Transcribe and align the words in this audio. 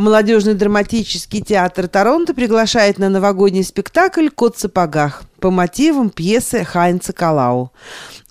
Молодежный 0.00 0.54
драматический 0.54 1.42
театр 1.42 1.86
Торонто 1.86 2.32
приглашает 2.32 2.98
на 2.98 3.10
новогодний 3.10 3.62
спектакль 3.62 4.30
«Кот 4.30 4.56
в 4.56 4.58
сапогах» 4.58 5.24
по 5.40 5.50
мотивам 5.50 6.08
пьесы 6.08 6.64
Хайнца 6.64 7.12
Калау. 7.12 7.70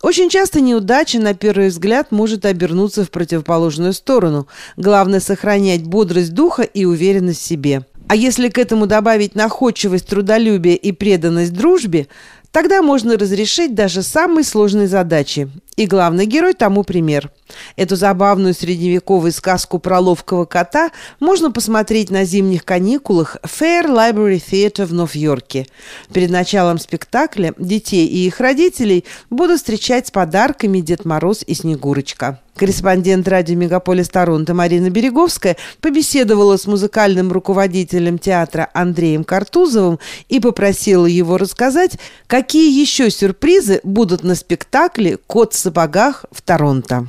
Очень 0.01 0.31
часто 0.31 0.61
неудача, 0.61 1.19
на 1.19 1.35
первый 1.35 1.67
взгляд, 1.67 2.11
может 2.11 2.45
обернуться 2.45 3.05
в 3.05 3.11
противоположную 3.11 3.93
сторону. 3.93 4.47
Главное– 4.77 5.19
сохранять 5.19 5.83
бодрость 5.83 6.33
духа 6.33 6.63
и 6.63 6.85
уверенность 6.85 7.41
в 7.41 7.45
себе. 7.45 7.86
А 8.07 8.15
если 8.15 8.49
к 8.49 8.57
этому 8.57 8.88
добавить 8.88 9.36
находчивость, 9.36 10.07
трудолюбие 10.07 10.75
и 10.75 10.91
преданность 10.91 11.54
дружбе, 11.54 12.07
тогда 12.51 12.81
можно 12.81 13.15
разрешить 13.15 13.75
даже 13.75 14.01
самые 14.01 14.43
сложные 14.43 14.88
задачи. 14.88 15.47
И 15.80 15.86
главный 15.86 16.25
герой 16.25 16.55
тому 16.55 16.84
пример– 16.84 17.32
Эту 17.75 17.95
забавную 17.95 18.54
средневековую 18.54 19.32
сказку 19.32 19.80
про 19.80 20.00
ловкого 20.00 20.45
кота 20.45 20.91
можно 21.20 21.52
посмотреть 21.52 22.09
на 22.09 22.23
зимних 22.25 22.66
каникулах 22.66 23.38
в 23.44 23.62
Fair 23.62 23.86
Library 23.86 24.41
Theatre 24.41 24.86
в 24.86 24.94
Нью-Йорке. 24.94 25.67
Перед 26.13 26.30
началом 26.30 26.80
спектакля 26.80 27.53
детей 27.58 28.08
и 28.08 28.27
их 28.27 28.39
родителей 28.39 29.05
будут 29.30 29.59
встречать 29.59 30.08
с 30.08 30.12
подарками 30.12 30.80
Дед 30.80 31.05
Мороз 31.05 31.44
и 31.45 31.53
Снегурочка. 31.53 32.39
Корреспондент 32.55 33.25
радио 33.30 33.55
«Мегаполис 33.55 34.09
Торонто» 34.09 34.53
Марина 34.53 34.89
Береговская 34.89 35.55
побеседовала 35.80 36.58
с 36.58 36.67
музыкальным 36.67 37.31
руководителем 37.31 38.20
театра 38.20 38.70
Андреем 38.73 39.23
Картузовым 39.23 39.98
и 40.27 40.41
попросила 40.41 41.05
его 41.05 41.38
рассказать, 41.38 41.94
какие 42.27 42.77
еще 42.77 43.09
сюрпризы 43.09 43.80
будут 43.84 44.23
на 44.23 44.36
спектакле 44.36 45.17
«Кот 45.25 45.53
в 45.53 45.58
сапогах» 45.70 46.26
в 46.32 46.41
Торонто. 46.41 47.05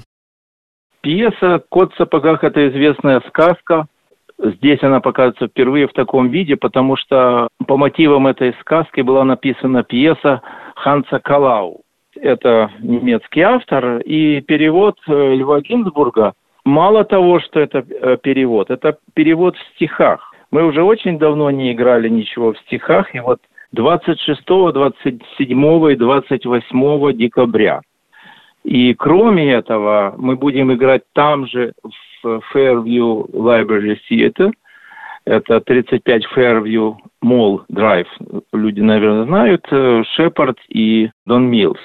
Пьеса 1.01 1.63
«Кот 1.71 1.93
в 1.95 1.97
сапогах»– 1.97 2.39
это 2.45 2.69
известная 2.69 3.23
сказка. 3.29 3.87
Здесь 4.39 4.83
она 4.83 5.01
показывается 5.01 5.49
впервые 5.49 5.87
в 5.87 5.93
таком 5.93 6.29
виде, 6.29 6.57
потому 6.57 6.97
что 6.97 7.49
по 7.67 7.77
мотивам 7.77 8.27
этой 8.27 8.55
сказки 8.61 9.01
была 9.01 9.25
написана 9.25 9.83
пьеса 9.83 10.43
Ханса 10.77 11.19
Калау. 11.21 11.83
Это 12.17 12.71
немецкий 12.81 13.41
автор, 13.41 13.99
и 13.99 14.41
перевод 14.41 14.97
э, 15.07 15.35
Льва 15.35 15.61
Гинзбурга 15.61 16.33
мало 16.65 17.05
того, 17.05 17.41
что 17.41 17.61
это 17.61 17.79
э, 17.79 18.17
перевод, 18.23 18.71
это 18.71 18.99
перевод 19.15 19.57
в 19.57 19.75
стихах. 19.75 20.33
Мы 20.51 20.65
уже 20.65 20.83
очень 20.83 21.19
давно 21.19 21.51
не 21.51 21.73
играли 21.73 22.09
ничего 22.09 22.53
в 22.53 22.59
стихах, 22.59 23.15
и 23.15 23.21
вот 23.21 23.41
26, 23.73 24.43
27 24.45 25.93
и 25.93 25.97
28 25.97 27.17
декабря 27.17 27.81
и 28.65 28.95
кроме 28.95 29.53
этого, 29.53 30.15
мы 30.19 30.37
будем 30.37 30.73
играть 30.73 31.03
там 31.15 31.47
же, 31.47 31.73
в 32.23 32.43
Fairview 32.53 33.31
Library 33.33 33.99
Theater. 34.11 34.53
Это 35.25 35.61
35 35.61 36.27
Fairview 36.35 36.97
Mall 37.25 37.63
Drive. 37.71 38.09
Люди, 38.53 38.81
наверное, 38.81 39.25
знают. 39.25 39.67
Шепард 40.15 40.59
и 40.69 41.11
Дон 41.27 41.49
Милс. 41.49 41.81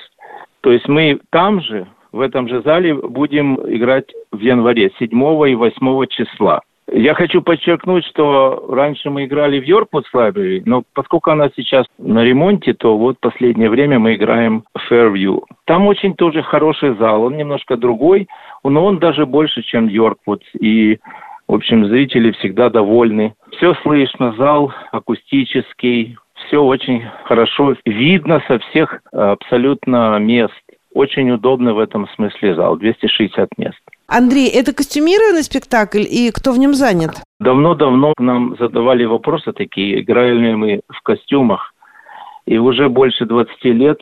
То 0.62 0.72
есть 0.72 0.88
мы 0.88 1.20
там 1.30 1.62
же, 1.62 1.88
в 2.12 2.20
этом 2.22 2.48
же 2.48 2.62
зале, 2.64 2.95
будем 2.95 3.56
играть 3.72 4.12
в 4.32 4.39
январе 4.39 4.92
7 4.98 5.10
и 5.50 5.56
8 5.56 6.06
числа. 6.08 6.62
Я 6.91 7.16
хочу 7.16 7.41
подчеркнуть, 7.41 8.05
что 8.05 8.67
раньше 8.69 9.09
мы 9.09 9.25
играли 9.25 9.59
в 9.59 9.64
Йорквуд 9.64 10.05
Library, 10.14 10.61
но 10.66 10.83
поскольку 10.94 11.31
она 11.31 11.50
сейчас 11.55 11.88
на 11.97 12.23
ремонте, 12.23 12.73
то 12.73 12.97
вот 12.97 13.19
последнее 13.19 13.69
время 13.69 13.97
мы 13.97 14.16
играем 14.16 14.64
в 14.75 14.92
Fairview. 14.92 15.44
Там 15.66 15.88
очень 15.88 16.14
тоже 16.14 16.44
хороший 16.44 16.95
зал, 16.95 17.23
он 17.23 17.38
немножко 17.38 17.75
другой, 17.75 18.27
но 18.64 18.86
он 18.86 19.00
даже 19.00 19.25
больше, 19.25 19.64
чем 19.64 19.88
Йорквуд. 19.88 20.44
И, 20.59 21.00
в 21.47 21.55
общем, 21.55 21.88
зрители 21.88 22.31
всегда 22.31 22.69
довольны. 22.69 23.33
Все 23.53 23.73
слышно, 23.81 24.33
зал 24.38 24.72
акустический, 24.92 26.17
все 26.47 26.61
очень 26.61 27.03
хорошо 27.23 27.75
видно 27.86 28.44
со 28.47 28.59
всех 28.59 29.02
абсолютно 29.11 30.20
мест. 30.20 30.53
Очень 30.93 31.31
удобно 31.31 31.73
в 31.73 31.80
этом 31.80 32.08
смысле 32.10 32.55
зал, 32.55 32.77
260 32.77 33.49
мест. 33.58 33.80
Андрей, 34.17 34.48
это 34.48 34.73
костюмированный 34.73 35.43
спектакль 35.43 36.05
и 36.09 36.31
кто 36.31 36.53
в 36.53 36.58
нем 36.58 36.73
занят? 36.73 37.21
Давно-давно 37.42 38.14
нам 38.17 38.55
задавали 38.58 39.03
вопросы 39.03 39.52
такие, 39.52 39.99
играем 39.99 40.42
ли 40.42 40.55
мы 40.55 40.81
в 40.87 41.02
костюмах. 41.02 41.73
И 42.45 42.58
уже 42.58 42.87
больше 42.87 43.25
20 43.25 43.65
лет 43.65 43.99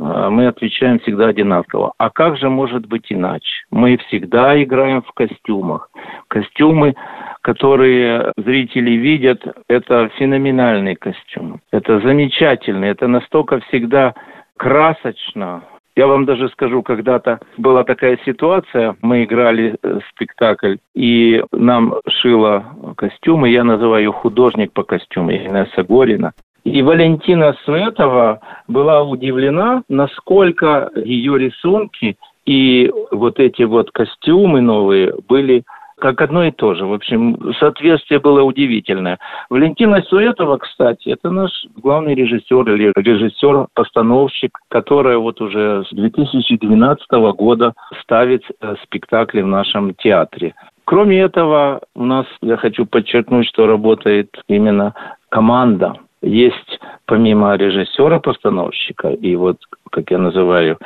а, 0.00 0.30
мы 0.30 0.46
отвечаем 0.46 1.00
всегда 1.00 1.26
одинаково. 1.26 1.94
А 1.98 2.10
как 2.10 2.36
же 2.36 2.48
может 2.48 2.86
быть 2.86 3.06
иначе? 3.08 3.64
Мы 3.72 3.96
всегда 4.06 4.62
играем 4.62 5.02
в 5.02 5.10
костюмах. 5.12 5.90
Костюмы, 6.28 6.94
которые 7.40 8.32
зрители 8.36 8.92
видят, 8.92 9.42
это 9.68 10.10
феноменальный 10.16 10.94
костюм. 10.94 11.60
Это 11.72 11.98
замечательный, 11.98 12.90
это 12.90 13.08
настолько 13.08 13.58
всегда 13.62 14.14
красочно, 14.56 15.64
я 15.96 16.06
вам 16.06 16.26
даже 16.26 16.48
скажу, 16.50 16.82
когда-то 16.82 17.40
была 17.56 17.82
такая 17.82 18.18
ситуация, 18.24 18.96
мы 19.00 19.24
играли 19.24 19.76
э, 19.82 19.98
спектакль, 20.10 20.76
и 20.94 21.42
нам 21.52 21.94
шила 22.06 22.66
костюмы, 22.96 23.48
я 23.48 23.64
называю 23.64 24.12
художник 24.12 24.72
по 24.72 24.82
костюму, 24.82 25.32
Инесса 25.32 25.82
Горина. 25.82 26.32
И 26.64 26.82
Валентина 26.82 27.56
Светова 27.64 28.40
была 28.68 29.02
удивлена, 29.02 29.84
насколько 29.88 30.90
ее 30.96 31.38
рисунки 31.38 32.16
и 32.44 32.92
вот 33.10 33.40
эти 33.40 33.62
вот 33.62 33.90
костюмы 33.90 34.60
новые 34.60 35.14
были 35.28 35.64
как 35.98 36.20
одно 36.20 36.44
и 36.44 36.50
то 36.50 36.74
же. 36.74 36.86
В 36.86 36.92
общем, 36.92 37.52
соответствие 37.58 38.20
было 38.20 38.42
удивительное. 38.42 39.18
Валентина 39.48 40.02
Суэтова, 40.02 40.58
кстати, 40.58 41.08
это 41.08 41.30
наш 41.30 41.50
главный 41.76 42.14
режиссер 42.14 42.70
или 42.74 42.92
режиссер-постановщик, 42.94 44.58
которая 44.68 45.18
вот 45.18 45.40
уже 45.40 45.84
с 45.88 45.94
2012 45.94 47.10
года 47.36 47.72
ставит 48.02 48.42
э, 48.60 48.74
спектакли 48.84 49.42
в 49.42 49.46
нашем 49.46 49.94
театре. 49.94 50.54
Кроме 50.84 51.20
этого, 51.20 51.80
у 51.94 52.04
нас, 52.04 52.26
я 52.42 52.56
хочу 52.56 52.86
подчеркнуть, 52.86 53.48
что 53.48 53.66
работает 53.66 54.30
именно 54.48 54.94
команда. 55.30 55.94
Есть 56.22 56.80
помимо 57.06 57.56
режиссера-постановщика 57.56 59.08
и 59.08 59.34
вот, 59.36 59.58
как 59.90 60.10
я 60.10 60.18
называю, 60.18 60.78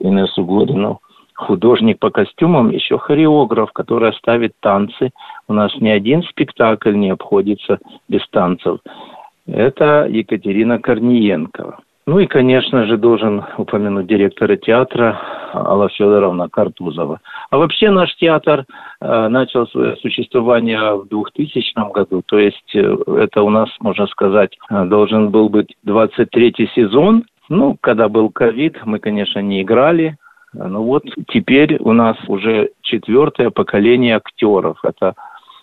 Инессу 0.00 0.44
Годину, 0.44 1.00
художник 1.38 1.98
по 1.98 2.10
костюмам, 2.10 2.70
еще 2.70 2.98
хореограф, 2.98 3.72
который 3.72 4.12
ставит 4.14 4.52
танцы. 4.60 5.10
У 5.46 5.52
нас 5.52 5.72
ни 5.80 5.88
один 5.88 6.22
спектакль 6.24 6.94
не 6.94 7.10
обходится 7.10 7.78
без 8.08 8.26
танцев. 8.28 8.80
Это 9.46 10.06
Екатерина 10.10 10.78
Корниенкова. 10.78 11.78
Ну 12.06 12.18
и, 12.18 12.26
конечно 12.26 12.86
же, 12.86 12.96
должен 12.96 13.44
упомянуть 13.58 14.06
директора 14.06 14.56
театра 14.56 15.20
Алла 15.54 15.88
Федоровна 15.90 16.48
Картузова. 16.48 17.20
А 17.50 17.58
вообще 17.58 17.90
наш 17.90 18.14
театр 18.16 18.64
э, 19.00 19.28
начал 19.28 19.66
свое 19.68 19.96
существование 19.96 20.96
в 20.96 21.06
2000 21.08 21.92
году. 21.92 22.22
То 22.24 22.38
есть 22.38 22.74
э, 22.74 22.96
это 23.18 23.42
у 23.42 23.50
нас, 23.50 23.68
можно 23.80 24.06
сказать, 24.06 24.56
э, 24.70 24.84
должен 24.86 25.30
был 25.30 25.50
быть 25.50 25.76
23-й 25.86 26.70
сезон. 26.74 27.24
Ну, 27.50 27.76
когда 27.80 28.08
был 28.08 28.30
ковид, 28.30 28.78
мы, 28.84 28.98
конечно, 28.98 29.40
не 29.40 29.62
играли, 29.62 30.16
ну 30.52 30.82
вот 30.82 31.04
теперь 31.28 31.76
у 31.80 31.92
нас 31.92 32.16
уже 32.26 32.70
четвертое 32.82 33.50
поколение 33.50 34.16
актеров. 34.16 34.78
Это, 34.82 35.14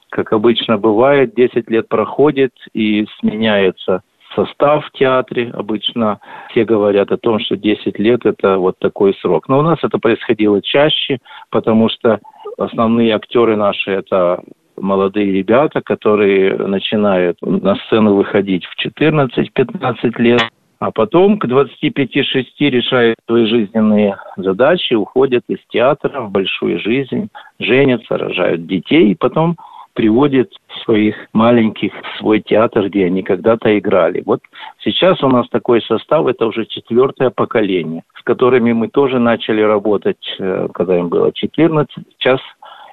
как 0.09 0.34
обычно 0.34 0.78
бывает, 0.78 1.34
10 1.35 1.69
лет 1.69 1.88
проходит 1.88 2.53
и 2.73 3.06
сменяется 3.19 4.01
состав 4.35 4.85
в 4.85 4.91
театре. 4.91 5.51
Обычно 5.53 6.19
все 6.50 6.66
говорят 6.66 7.12
о 7.12 7.18
том, 7.18 7.40
что 7.40 7.56
10 7.56 7.97
лет– 8.00 8.22
это 8.25 8.57
вот 8.57 8.78
такой 8.79 9.13
срок. 9.16 9.47
Но 9.47 9.59
у 9.59 9.62
нас 9.62 9.79
это 9.81 9.97
происходило 9.97 10.62
чаще, 10.62 11.19
потому 11.50 11.90
что 11.90 12.19
основные 12.57 13.16
актеры 13.16 13.56
наши– 13.56 13.91
это 13.91 14.41
молодые 14.78 15.31
ребята, 15.31 15.81
которые 15.81 16.56
начинают 16.57 17.41
на 17.41 17.76
сцену 17.88 18.16
выходить 18.16 18.66
в 18.66 18.85
14-15 18.85 20.22
лет. 20.22 20.41
А 20.80 20.92
потом 20.92 21.40
к 21.40 21.46
25-6 21.46 22.46
решают 22.60 23.16
свои 23.28 23.46
жизненные 23.46 24.18
задачи, 24.38 24.94
уходят 24.94 25.44
из 25.48 25.60
театра 25.70 26.22
в 26.22 26.32
большую 26.32 26.80
жизнь, 26.80 27.30
женятся, 27.60 28.18
рожают 28.18 28.68
детей, 28.68 29.12
и 29.12 29.16
потом 29.16 29.56
приводят 29.94 30.52
своих 30.84 31.16
маленьких 31.32 31.94
в 31.94 32.20
свой 32.20 32.42
театр, 32.42 32.90
где 32.90 33.06
они 33.06 33.24
когда-то 33.24 33.80
играли. 33.80 34.22
Вот 34.26 34.42
сейчас 34.84 35.24
у 35.24 35.30
нас 35.30 35.48
такой 35.50 35.82
состав, 35.82 36.28
это 36.28 36.46
уже 36.46 36.66
четвертое 36.66 37.30
поколение, 37.30 38.04
с 38.20 38.24
которыми 38.24 38.74
мы 38.74 38.90
тоже 38.90 39.20
начали 39.20 39.62
работать, 39.62 40.36
э, 40.38 40.68
когда 40.74 41.00
им 41.00 41.08
было 41.08 41.32
14, 41.32 41.96
сейчас 42.20 42.42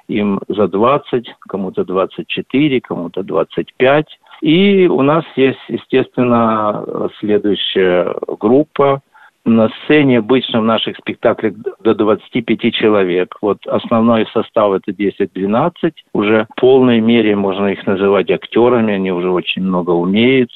им 0.07 0.39
за 0.47 0.67
20, 0.67 1.35
кому-то 1.41 1.83
24, 1.83 2.81
кому-то 2.81 3.23
25. 3.23 4.05
И 4.43 4.87
у 4.87 5.01
нас 5.03 5.23
есть, 5.37 5.61
естественно, 5.69 7.09
следующая 7.21 8.13
группа. 8.27 9.01
На 9.45 9.69
сцене 9.69 10.17
обычно 10.19 10.59
в 10.59 10.65
наших 10.65 10.97
спектаклях 10.97 11.53
до 11.81 11.95
25 11.95 12.73
человек. 12.73 13.37
Вот 13.41 13.65
основной 13.65 14.27
состав 14.33 14.73
это 14.73 14.91
10-12. 14.91 15.93
Уже 16.11 16.45
в 16.49 16.59
полной 16.59 16.99
мере 16.99 17.37
можно 17.37 17.67
их 17.67 17.87
называть 17.87 18.29
актерами. 18.31 18.95
Они 18.95 19.13
уже 19.13 19.29
очень 19.29 19.63
много 19.63 19.91
умеют 19.91 20.49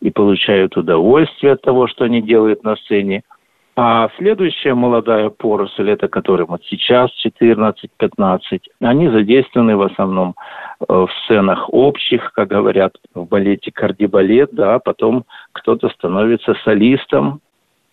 и 0.00 0.10
получают 0.10 0.76
удовольствие 0.76 1.52
от 1.52 1.62
того, 1.62 1.86
что 1.86 2.06
они 2.06 2.22
делают 2.22 2.64
на 2.64 2.74
сцене. 2.74 3.22
А 3.82 4.10
следующая 4.18 4.74
молодая 4.74 5.30
поросль, 5.30 5.88
это 5.88 6.06
которым 6.06 6.48
вот 6.48 6.60
сейчас 6.68 7.10
14-15, 7.24 8.60
они 8.82 9.08
задействованы 9.08 9.74
в 9.74 9.80
основном 9.80 10.34
э, 10.80 10.84
в 10.92 11.08
сценах 11.24 11.64
общих, 11.72 12.30
как 12.34 12.48
говорят 12.48 12.92
в 13.14 13.24
балете 13.24 13.72
кардибалет, 13.72 14.50
да, 14.52 14.74
а 14.74 14.78
потом 14.80 15.24
кто-то 15.52 15.88
становится 15.88 16.52
солистом. 16.62 17.40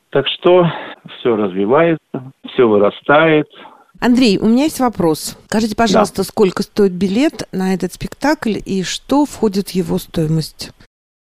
Так 0.10 0.28
что 0.28 0.69
все 1.19 1.38
развивается, 1.38 2.33
все 2.51 2.68
вырастает. 2.68 3.48
Андрей, 4.01 4.40
у 4.40 4.48
меня 4.48 4.66
есть 4.66 4.81
вопрос. 4.81 5.40
Скажите, 5.45 5.78
пожалуйста, 5.78 6.18
да. 6.18 6.24
сколько 6.24 6.63
стоит 6.63 6.92
билет 6.92 7.48
на 7.54 7.74
этот 7.74 7.94
спектакль 7.94 8.57
и 8.57 8.83
что 8.83 9.24
входит 9.24 9.69
в 9.69 9.75
его 9.75 10.00
стоимость? 10.00 10.74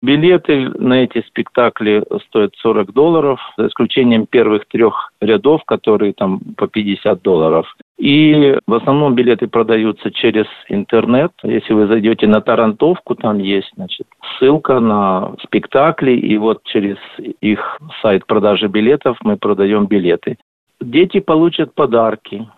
Билеты 0.03 0.71
на 0.79 1.05
эти 1.05 1.21
спектакли 1.27 2.03
стоят 2.29 2.55
40 2.57 2.93
долларов, 2.93 3.39
за 3.59 3.67
исключением 3.67 4.27
первых 4.27 4.67
трех 4.67 5.13
рядов, 5.21 5.63
которые 5.67 6.15
там 6.15 6.41
по 6.57 6.69
50 6.69 7.21
долларов. 7.21 7.67
И 7.99 8.57
в 8.67 8.75
основном 8.75 9.15
билеты 9.15 9.47
продаются 9.47 10.11
через 10.11 10.47
интернет. 10.71 11.33
Если 11.43 11.75
вы 11.75 11.87
зайдете 11.87 12.27
на 12.27 12.41
Тарантовку, 12.41 13.15
там 13.15 13.39
есть 13.39 13.71
значит, 13.77 14.07
ссылка 14.39 14.81
на 14.81 15.35
спектакли, 15.45 16.13
и 16.13 16.39
вот 16.39 16.63
через 16.65 16.97
их 17.43 17.79
сайт 18.01 18.25
продажи 18.25 18.69
билетов 18.69 19.19
мы 19.23 19.37
продаем 19.37 19.85
билеты. 19.85 20.39
Дети 20.81 21.21
получат 21.21 21.75
подарки 21.75 22.49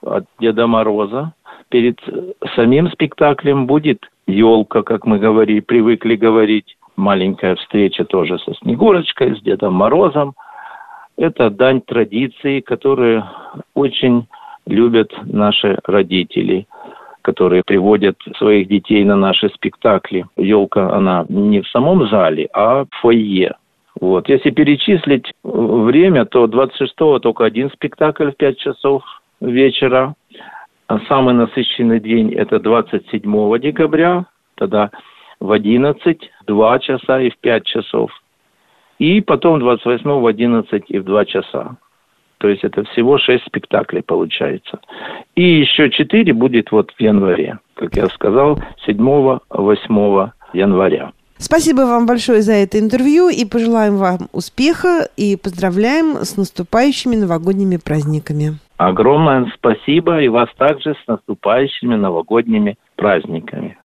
от 0.00 0.26
Деда 0.38 0.68
Мороза. 0.68 1.32
Перед 1.70 1.98
самим 2.54 2.88
спектаклем 2.92 3.66
будет 3.66 4.08
елка, 4.28 4.82
как 4.82 5.06
мы 5.06 5.18
говорили, 5.18 5.60
привыкли 5.60 6.14
говорить. 6.14 6.76
Маленькая 6.96 7.56
встреча 7.56 8.04
тоже 8.04 8.38
со 8.38 8.54
Снегурочкой, 8.54 9.36
с 9.36 9.42
Дедом 9.42 9.74
Морозом. 9.74 10.34
Это 11.16 11.50
дань 11.50 11.80
традиции, 11.80 12.60
которые 12.60 13.24
очень 13.74 14.26
любят 14.66 15.12
наши 15.24 15.78
родители, 15.84 16.66
которые 17.22 17.62
приводят 17.64 18.16
своих 18.36 18.68
детей 18.68 19.04
на 19.04 19.16
наши 19.16 19.48
спектакли. 19.48 20.26
Елка, 20.36 20.94
она 20.94 21.24
не 21.28 21.60
в 21.60 21.68
самом 21.68 22.08
зале, 22.08 22.48
а 22.52 22.84
в 22.84 22.88
фойе. 23.00 23.54
Вот. 24.00 24.28
Если 24.28 24.50
перечислить 24.50 25.32
время, 25.42 26.24
то 26.24 26.44
26-го 26.44 27.18
только 27.18 27.44
один 27.44 27.70
спектакль 27.70 28.30
в 28.30 28.36
5 28.36 28.58
часов 28.58 29.02
вечера. 29.40 30.14
А 30.88 31.00
самый 31.00 31.34
насыщенный 31.34 32.00
день– 32.00 32.32
это 32.34 32.58
27 32.58 33.58
декабря, 33.58 34.24
тогда 34.54 34.90
в 35.38 35.52
11, 35.52 36.30
2 36.46 36.78
часа 36.78 37.20
и 37.20 37.28
в 37.28 37.36
5 37.36 37.64
часов. 37.64 38.10
И 38.98 39.20
потом 39.20 39.60
28 39.60 40.10
в 40.10 40.26
11 40.26 40.84
и 40.88 40.98
в 40.98 41.04
2 41.04 41.24
часа. 41.26 41.76
То 42.38 42.48
есть 42.48 42.64
это 42.64 42.84
всего 42.84 43.18
6 43.18 43.44
спектаклей 43.44 44.02
получается. 44.02 44.80
И 45.34 45.42
еще 45.42 45.90
4 45.90 46.32
будет 46.32 46.72
вот 46.72 46.90
в 46.92 47.00
январе, 47.00 47.58
как 47.74 47.94
я 47.94 48.06
сказал, 48.06 48.58
7-8 48.86 50.30
января. 50.54 51.12
Спасибо 51.38 51.82
вам 51.82 52.06
большое 52.06 52.42
за 52.42 52.52
это 52.52 52.78
интервью 52.80 53.28
и 53.28 53.44
пожелаем 53.44 53.96
вам 53.96 54.28
успеха 54.32 55.08
и 55.16 55.36
поздравляем 55.36 56.24
с 56.24 56.36
наступающими 56.36 57.14
новогодними 57.14 57.76
праздниками. 57.76 58.58
Огромное 58.76 59.50
спасибо 59.54 60.20
и 60.20 60.28
вас 60.28 60.48
также 60.56 60.94
с 60.94 61.06
наступающими 61.06 61.94
новогодними 61.94 62.76
праздниками. 62.96 63.76